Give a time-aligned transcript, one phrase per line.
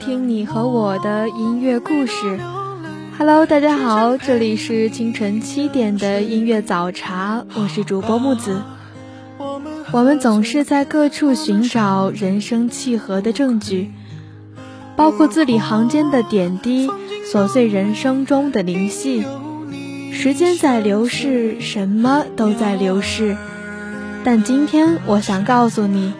[0.00, 2.40] 听你和我的音乐故事。
[3.18, 8.62] Hello，大家好，这里是清晨七点的音乐早茶，我是主播木子。
[9.92, 13.92] 我们总是在各处寻找人生契合的证据，
[14.96, 16.88] 包括字里行间的点滴，
[17.30, 19.26] 琐碎人生中的灵犀。
[20.12, 23.36] 时间在流逝，什么都在流逝。
[24.24, 26.14] 但今天我想告诉你，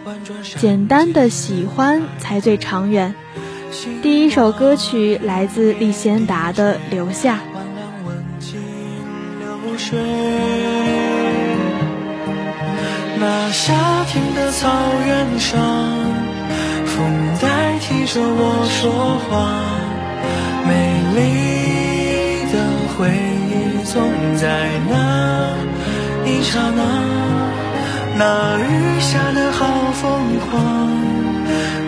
[0.59, 3.15] 简单的喜欢才最长远。
[4.01, 7.35] 第一首歌曲来自李贤达的《留下》。
[13.17, 13.73] 那夏
[14.07, 14.67] 天的草
[15.05, 15.59] 原上，
[16.85, 17.05] 风
[17.41, 19.29] 代替着我说话，
[20.67, 20.71] 美
[21.15, 21.19] 丽
[22.51, 22.55] 的
[22.97, 23.09] 回
[23.47, 23.51] 忆
[23.85, 24.01] 总
[24.37, 24.93] 在那
[26.25, 26.79] 一刹那。
[28.17, 28.23] 那
[28.59, 30.03] 雨下的好疯
[30.39, 30.51] 狂，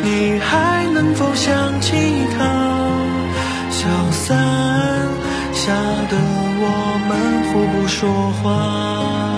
[0.01, 0.72] 你还
[1.03, 1.95] 能否想起
[2.37, 2.73] 他？
[3.69, 4.37] 小伞
[5.51, 5.73] 下
[6.09, 6.17] 的
[6.61, 6.65] 我
[7.09, 9.32] 们互不说话。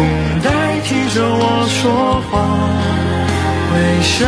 [0.00, 0.08] 风
[0.42, 2.32] 代替着我说话，
[3.74, 4.24] 为什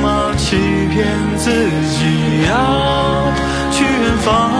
[0.00, 0.56] 么欺
[0.94, 0.94] 骗
[1.36, 1.50] 自
[1.90, 2.52] 己要
[3.72, 4.55] 去远方？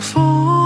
[0.00, 0.65] 风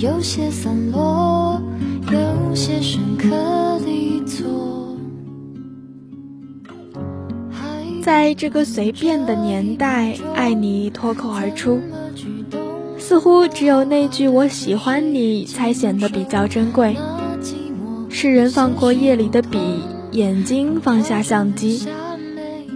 [0.00, 1.60] 有些散落，
[2.10, 3.28] 有些深刻
[3.84, 4.96] 地错。
[8.02, 11.78] 在这个随便的年代，爱你脱口而出，
[12.96, 16.96] 似乎只有那句“我喜欢你”才显得比较珍贵。
[18.08, 19.58] 世人放过夜里的笔，
[20.12, 21.86] 眼睛放下相机，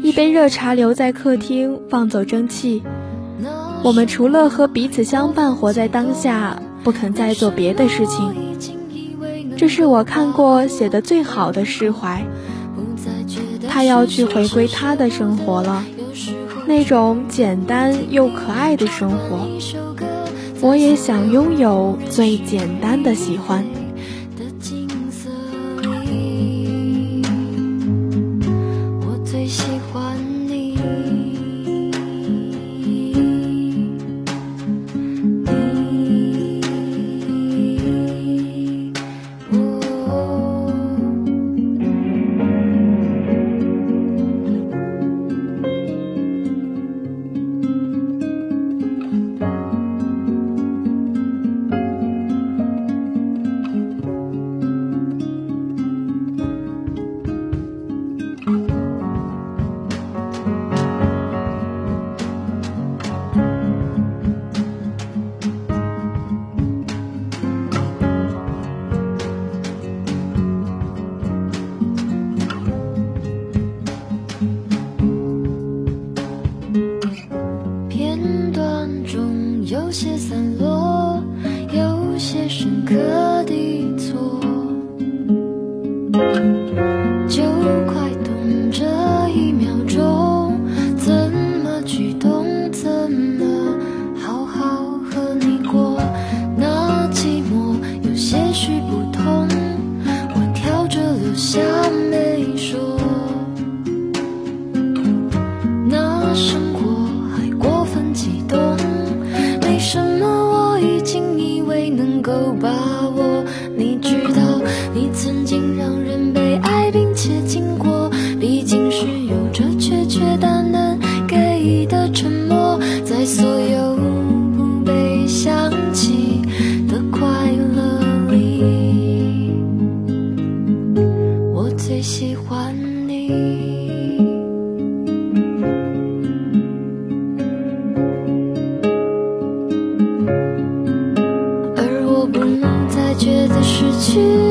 [0.03, 2.83] 一杯热茶留在客厅，放走蒸汽。
[3.83, 8.33] 我们除了和彼此相伴，活在当下，不肯再做别的事情。
[9.57, 12.23] 这是我看过写的最好的释怀。
[13.69, 15.85] 他要去回归他的生活了，
[16.67, 19.49] 那种简单又可爱的生活。
[20.61, 23.65] 我也想拥有最简单的喜欢。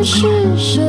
[0.03, 0.82] 是谁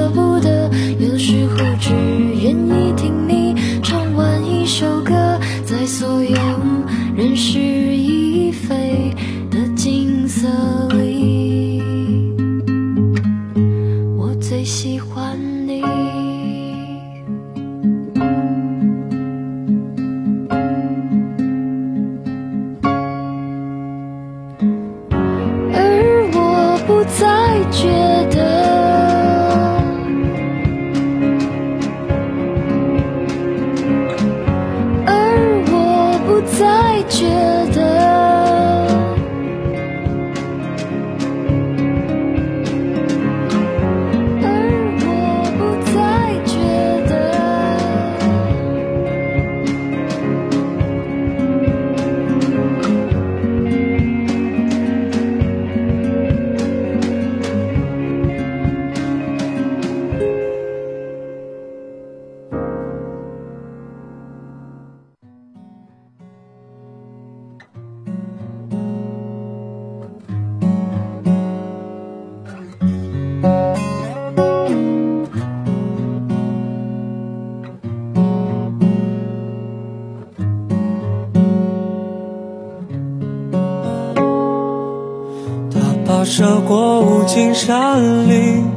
[87.34, 88.70] 过无尽山林，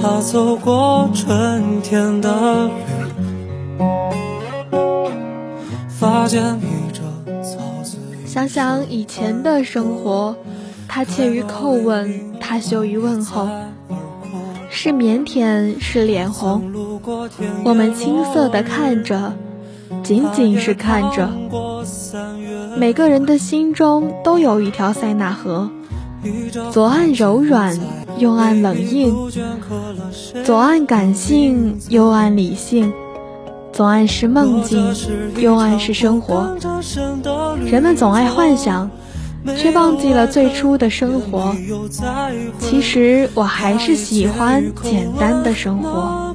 [0.00, 2.70] 他走过春天的
[4.70, 5.10] 绿，
[5.88, 7.02] 发间倚着
[7.42, 7.98] 草字。
[8.24, 10.36] 想想以前的生活，
[10.86, 13.48] 他怯于叩问，他羞于问候，
[14.70, 16.72] 是腼腆，是脸红。
[17.64, 19.32] 我们青涩的看着，
[20.04, 21.28] 仅仅是看着。
[22.76, 25.68] 每个人的心中都有一条塞纳河，
[26.70, 27.78] 左岸柔软，
[28.18, 29.12] 右岸冷硬；
[30.44, 32.92] 左岸感性，右岸理性；
[33.72, 34.94] 左岸是梦境，
[35.36, 36.56] 右岸是生活。
[37.64, 38.90] 人们总爱幻想，
[39.56, 41.54] 却忘记了最初的生活。
[42.58, 46.34] 其实我还是喜欢简单的生活。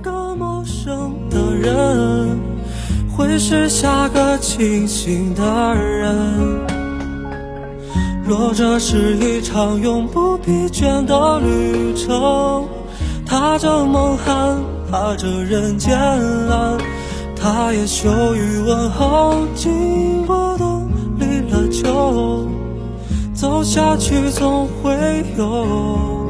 [3.17, 6.84] 会是下个清醒的人。
[8.27, 12.67] 若这是一场永不疲倦的旅程，
[13.23, 14.57] 踏着梦寒，
[14.91, 15.95] 踏着人间
[16.47, 16.75] 蓝，
[17.35, 20.89] 他也羞于问候，经过冬
[21.19, 22.47] 离了秋，
[23.35, 26.24] 走下去总会有。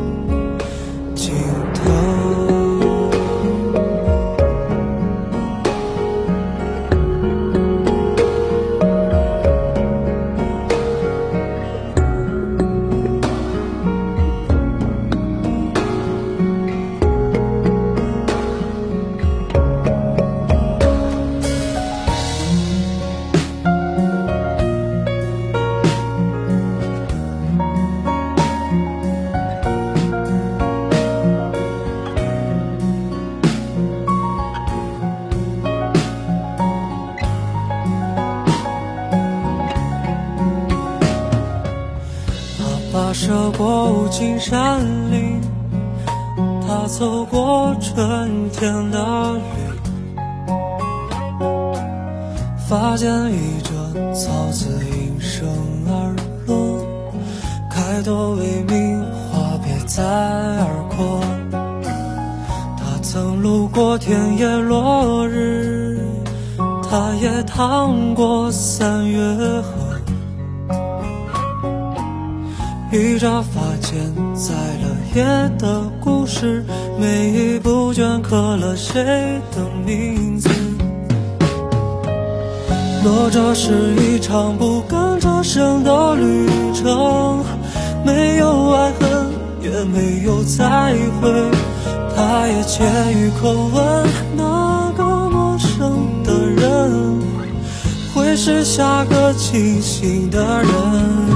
[48.66, 48.98] 天的
[49.34, 49.40] 绿，
[52.68, 55.48] 发间一阵草字应声
[55.88, 56.16] 而
[56.48, 56.84] 落，
[57.70, 61.22] 开朵微明，花别在耳廓。
[62.76, 66.00] 他曾路过田野落日，
[66.90, 69.22] 他也趟过三月
[69.62, 69.70] 河。
[72.92, 75.24] 一扎发间在了夜
[75.58, 76.62] 的故事，
[77.00, 79.02] 每一部镌刻了谁
[79.56, 80.50] 的名字。
[83.02, 87.42] 若这是一场不敢折声的旅程，
[88.06, 89.28] 没有爱恨，
[89.62, 91.32] 也没有再会，
[92.14, 95.96] 他也怯于叩问那个陌生
[96.26, 97.22] 的人，
[98.14, 101.35] 会是下个清醒的人。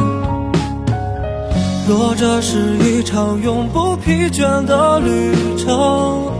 [1.89, 6.31] 若这是一场永不疲倦的旅程，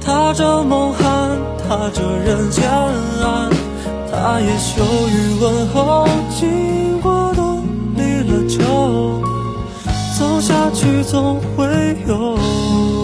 [0.00, 3.50] 踏着梦寒，踏着人间暗，
[4.10, 6.08] 他也羞于问候，
[6.40, 7.42] 经过的
[7.98, 9.20] 离了愁，
[10.18, 11.66] 走下去总会
[12.08, 13.03] 有。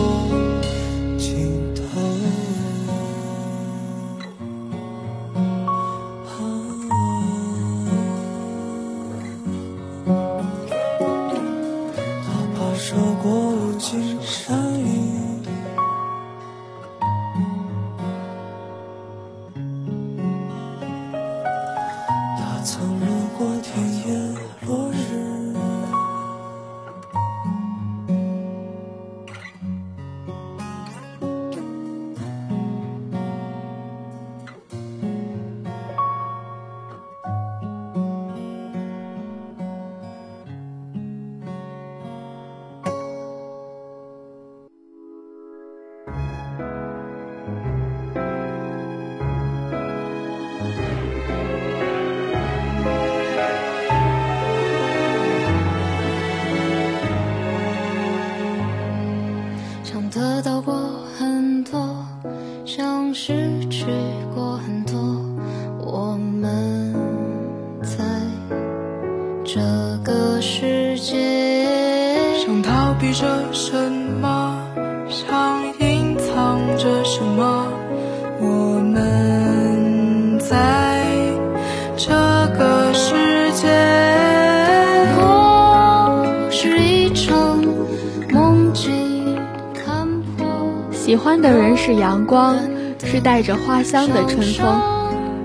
[91.91, 92.57] 是阳光，
[93.05, 94.81] 是带着花香的春风，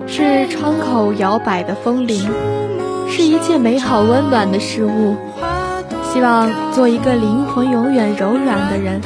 [0.05, 2.29] 是窗口摇摆的风铃，
[3.09, 5.15] 是一切美好温暖的事物。
[6.13, 9.01] 希望做一个灵魂永远柔软的人，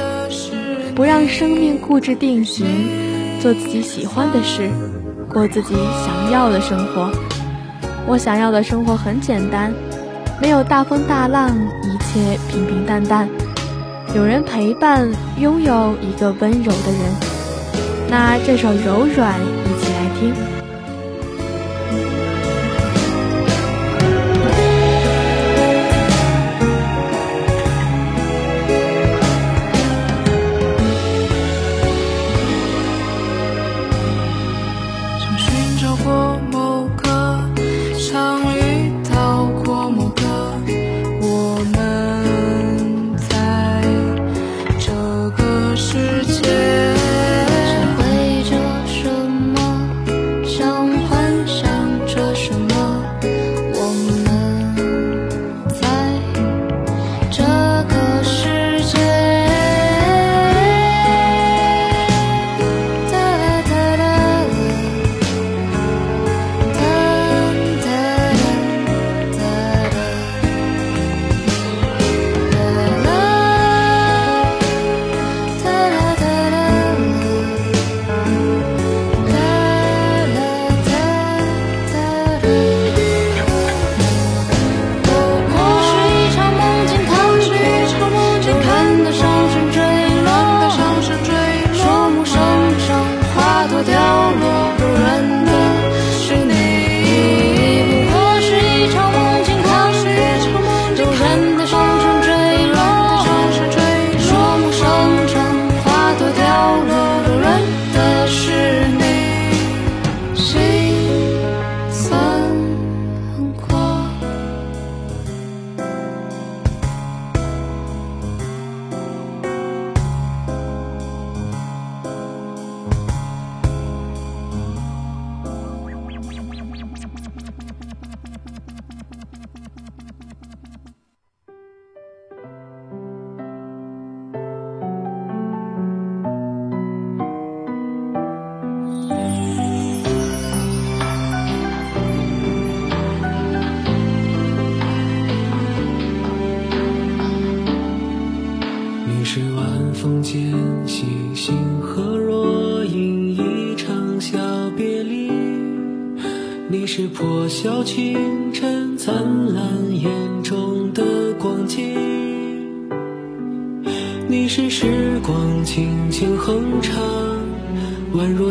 [0.94, 2.66] 不让生命固执定型，
[3.40, 4.68] 做自己喜欢的事，
[5.32, 7.10] 过自己想要的生活。
[8.06, 9.72] 我想要的生活很简单，
[10.42, 11.48] 没有大风大浪，
[11.84, 13.30] 一切平平淡淡，
[14.14, 17.29] 有人陪伴，拥有一个温柔的人。
[18.10, 20.59] 那这首《柔软》，一起来听。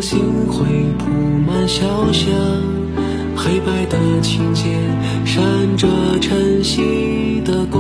[0.02, 0.66] 心会
[0.98, 1.10] 铺
[1.46, 2.32] 满小巷，
[3.36, 4.66] 黑白的琴键
[5.26, 5.44] 闪
[5.78, 5.88] 着
[6.22, 7.80] 晨曦的光。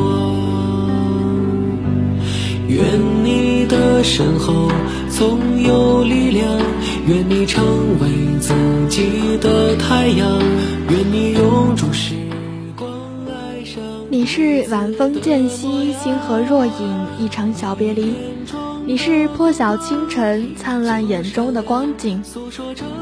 [2.67, 2.83] 愿
[3.23, 4.69] 你的身后
[5.09, 6.45] 总有力量，
[7.07, 7.65] 愿你成
[7.99, 8.53] 为自
[8.89, 10.27] 己的太阳。
[10.89, 12.15] 愿你永驻时
[12.75, 12.91] 光
[13.27, 16.73] 爱上你是晚风渐息，星河若隐，
[17.19, 18.13] 一场小别离。
[18.89, 22.23] 你是破晓清晨，灿烂眼中的光景。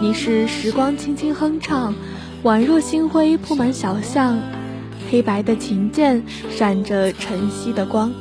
[0.01, 1.95] 你是时光轻轻哼唱，
[2.43, 4.37] 宛若星辉铺满小巷，
[5.09, 8.11] 黑白的琴键闪着晨曦的光。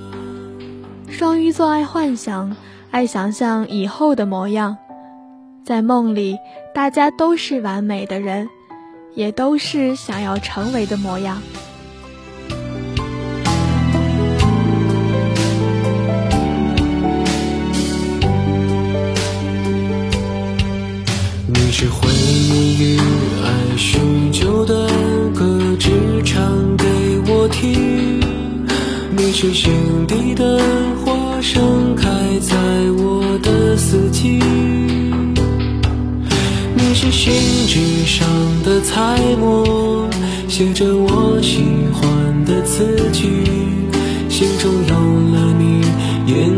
[1.08, 2.54] 双鱼座爱幻想，
[2.92, 4.76] 爱想象以后的模样，
[5.64, 6.36] 在梦里，
[6.72, 8.48] 大家都是完美的人。
[9.16, 11.42] 也都是想要成为的模样。
[21.66, 22.96] 你是回忆与
[23.42, 23.98] 爱许
[24.30, 24.88] 久的
[25.34, 25.90] 歌，只
[26.24, 26.40] 唱
[26.76, 26.84] 给
[27.26, 28.20] 我听。
[29.10, 29.72] 你是心
[30.06, 30.60] 底的
[31.04, 32.54] 花，盛开在
[32.96, 34.38] 我的四季。
[36.76, 37.34] 你是信
[37.66, 38.28] 纸上
[38.62, 40.08] 的彩墨，
[40.46, 43.42] 写着我喜欢的词句。
[44.28, 44.94] 心中有
[45.34, 45.82] 了你，
[46.32, 46.55] 眼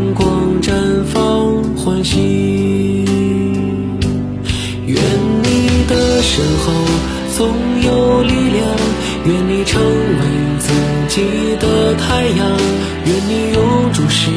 [7.89, 8.77] 有力量，
[9.25, 10.23] 愿你成为
[10.59, 10.69] 自
[11.09, 12.57] 己的太阳，
[13.07, 14.31] 愿你永驻时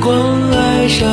[0.00, 1.04] 光，爱上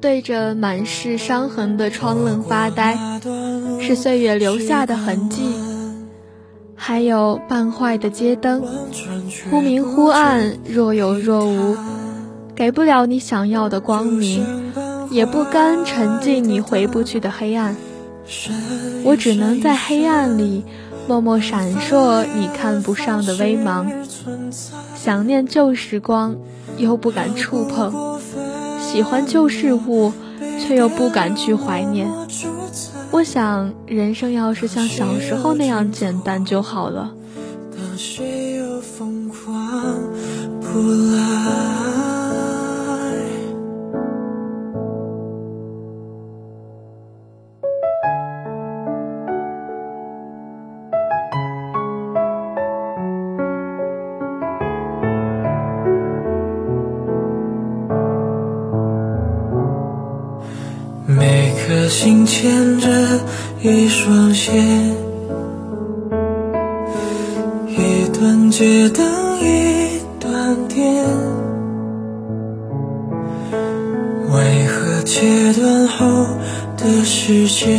[0.00, 2.96] 对着满是伤痕的窗棱发呆，
[3.80, 5.42] 是岁月留下的痕迹，
[6.76, 8.62] 还有半坏的街灯，
[9.50, 11.76] 忽明忽暗，若有若无，
[12.54, 14.46] 给不了你想要的光明，
[15.10, 17.74] 也不甘沉浸你回不去的黑暗。
[19.04, 20.62] 我只能在黑暗里
[21.08, 23.90] 默默闪烁你看不上的微芒，
[24.94, 26.36] 想念旧时光，
[26.76, 27.90] 又不敢触碰；
[28.90, 30.12] 喜欢旧事物，
[30.58, 32.08] 却又不敢去怀念。
[33.10, 37.12] 我想，人生要是像小时候那样简单就好了。
[61.88, 62.88] 心牵着
[63.62, 64.52] 一双鞋，
[67.66, 69.04] 一段街灯
[69.40, 71.04] 一段电，
[74.32, 76.26] 为何切断后
[76.76, 77.78] 的世界，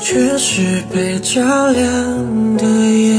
[0.00, 3.14] 却是被照亮的夜？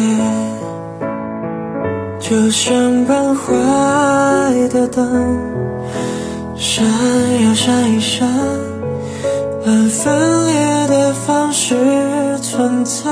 [2.20, 3.54] 就像半坏
[4.68, 5.57] 的灯。
[6.60, 6.84] 闪
[7.44, 8.28] 又闪一闪，
[9.66, 11.76] 按分裂的方式
[12.42, 13.04] 存在，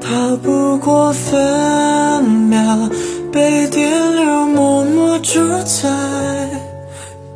[0.00, 2.88] 逃不过分秒
[3.30, 5.88] 被电流默默主宰。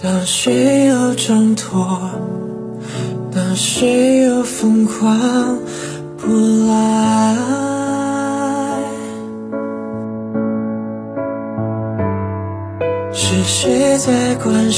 [0.02, 1.98] 当谁又挣脱，
[3.34, 5.58] 当谁又疯狂
[6.18, 6.32] 不
[6.68, 7.43] 来。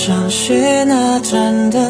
[0.07, 1.83] 上谁那盏灯？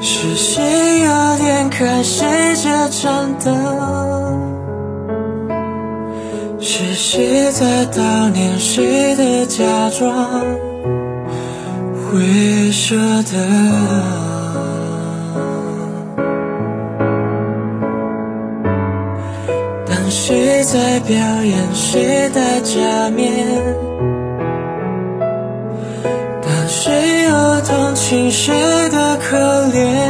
[0.00, 3.54] 是谁要点开谁这盏灯？
[6.58, 10.40] 是谁在悼念谁的假装
[12.08, 13.36] 会舍得？
[19.86, 21.58] 当谁在表演？
[21.74, 23.89] 谁的假面？
[28.10, 28.52] 情谁
[28.88, 30.09] 的可怜？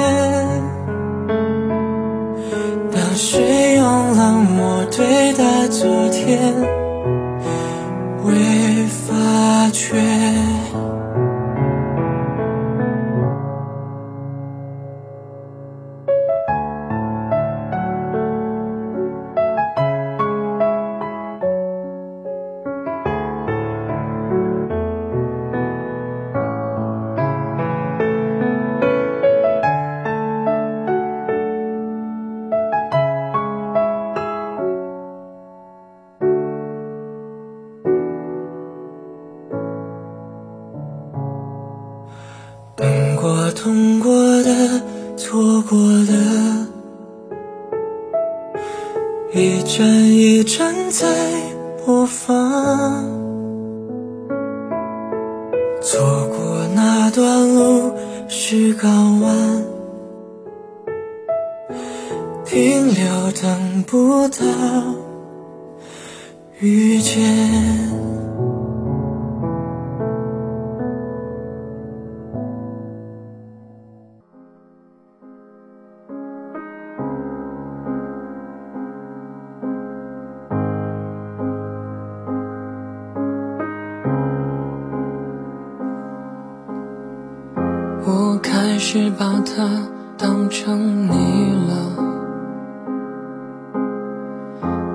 [88.02, 89.68] 我开始把它
[90.16, 91.72] 当成你了。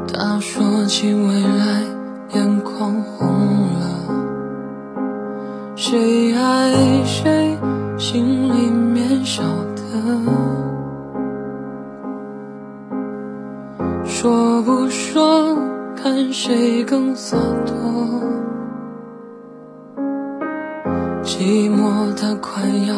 [0.08, 1.84] 他说起未来，
[2.34, 3.28] 眼眶红
[3.74, 3.86] 了。
[5.76, 7.58] 谁爱谁，
[7.98, 9.44] 心里面晓
[9.76, 9.82] 得。
[14.04, 15.56] 说不说，
[15.96, 17.76] 看谁更洒脱。
[21.24, 22.95] 寂寞它快要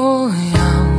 [0.00, 0.89] 模样。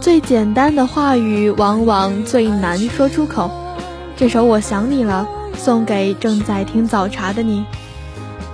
[0.00, 3.50] 最简单的话语，往往最难说出口。
[4.16, 5.26] 这首《我想你了》
[5.56, 7.64] 送给正在听早茶的你。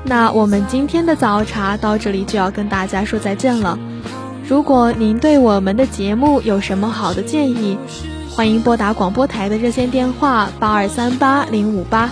[0.05, 3.79] 那我们今天的早茶到这里就要跟大家说再见了。
[4.47, 7.77] 如果您对我们的节目有什么好的建议，
[8.31, 12.09] 欢迎拨打广播台的热线电话八二三八零五八，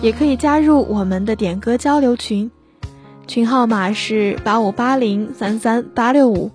[0.00, 2.50] 也可以加入我们的点歌交流群，
[3.28, 6.50] 群号码是八五八零三三八六五。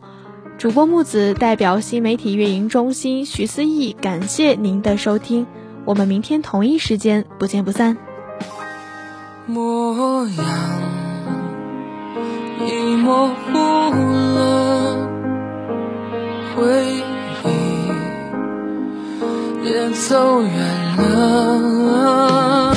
[0.57, 5.45] 主播木子代表新媒体运营中心徐思义，感谢您的收听。
[5.85, 7.95] 我们明天同一时间不见不散。
[9.45, 10.45] 模样
[12.65, 15.07] 已模糊了，
[16.55, 16.63] 回
[16.95, 17.03] 忆
[19.69, 20.51] 也走远
[20.97, 22.73] 了，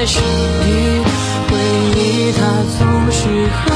[0.00, 0.90] 还在心里。
[2.32, 3.69] 它总是